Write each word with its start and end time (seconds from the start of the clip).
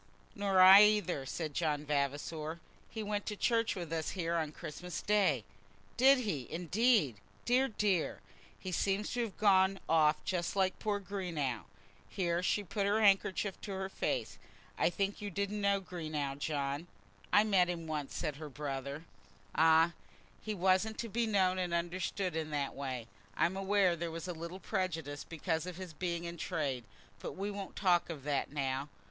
"Nor 0.33 0.59
I, 0.61 0.81
either," 0.81 1.27
said 1.27 1.53
John 1.53 1.85
Vavasor. 1.85 2.59
"He 2.89 3.03
went 3.03 3.27
to 3.27 3.35
church 3.35 3.75
with 3.75 3.93
us 3.93 4.09
here 4.17 4.33
on 4.35 4.51
Christmas 4.51 4.99
day." 5.03 5.43
"Did 5.95 6.17
he, 6.17 6.47
indeed? 6.49 7.17
Dear, 7.45 7.67
dear! 7.67 8.19
He 8.57 8.71
seems 8.71 9.05
at 9.09 9.09
last 9.09 9.13
to 9.13 9.21
have 9.21 9.37
gone 9.37 9.79
off 9.87 10.23
just 10.25 10.55
like 10.55 10.79
poor 10.79 10.99
Greenow." 10.99 11.65
Here 12.09 12.41
she 12.41 12.63
put 12.63 12.87
her 12.87 12.99
handkerchief 13.03 13.53
up 13.53 13.61
to 13.61 13.73
her 13.73 13.89
face. 13.89 14.39
"I 14.75 14.89
think 14.89 15.21
you 15.21 15.29
didn't 15.29 15.61
know 15.61 15.79
Greenow, 15.79 16.39
John?" 16.39 16.87
"I 17.31 17.43
met 17.43 17.69
him 17.69 17.85
once," 17.85 18.15
said 18.15 18.37
her 18.37 18.49
brother. 18.49 19.03
"Ah! 19.53 19.93
he 20.41 20.55
wasn't 20.55 20.97
to 20.97 21.09
be 21.09 21.27
known 21.27 21.59
and 21.59 21.75
understood 21.75 22.35
in 22.35 22.49
that 22.49 22.73
way. 22.73 23.05
I'm 23.37 23.55
aware 23.55 23.95
there 23.95 24.09
was 24.09 24.27
a 24.27 24.33
little 24.33 24.59
prejudice, 24.59 25.23
because 25.23 25.67
of 25.67 25.77
his 25.77 25.93
being 25.93 26.23
in 26.23 26.37
trade, 26.37 26.85
but 27.19 27.33
we 27.33 27.51
won't 27.51 27.75
talk 27.75 28.09
of 28.09 28.23
that 28.23 28.51
now. 28.51 28.89